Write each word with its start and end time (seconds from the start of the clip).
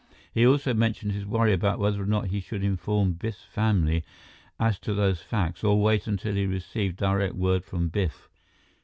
He 0.33 0.47
also 0.47 0.73
mentioned 0.73 1.11
his 1.11 1.27
worry 1.27 1.53
about 1.53 1.77
whether 1.77 2.01
or 2.01 2.07
not 2.07 2.29
he 2.29 2.39
should 2.39 2.63
inform 2.63 3.13
Biff's 3.13 3.43
family 3.43 4.03
as 4.59 4.79
to 4.79 4.95
those 4.95 5.21
facts, 5.21 5.63
or 5.63 5.79
wait 5.79 6.07
until 6.07 6.33
he 6.33 6.47
received 6.47 6.97
direct 6.97 7.35
word 7.35 7.63
from 7.63 7.87
Biff. 7.89 8.27